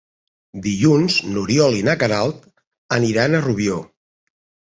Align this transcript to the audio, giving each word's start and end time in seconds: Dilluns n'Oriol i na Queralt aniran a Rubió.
Dilluns 0.67 1.17
n'Oriol 1.33 1.77
i 1.81 1.83
na 1.89 1.95
Queralt 2.03 2.49
aniran 2.99 3.35
a 3.41 3.45
Rubió. 3.47 3.77